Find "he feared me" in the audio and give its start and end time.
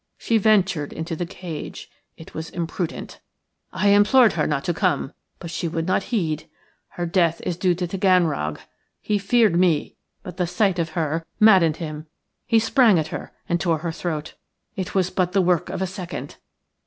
8.99-9.97